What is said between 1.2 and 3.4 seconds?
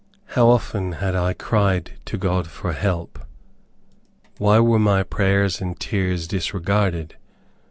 cried to God for help!